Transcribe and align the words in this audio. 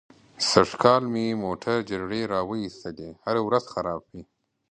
سږ 0.49 0.69
کال 0.83 1.03
مې 1.13 1.25
موټر 1.45 1.77
جرړې 1.89 2.21
را 2.31 2.41
و 2.45 2.51
ایستلې. 2.63 3.09
هره 3.25 3.41
ورځ 3.47 3.63
خراب 3.73 4.01
وي. 4.11 4.23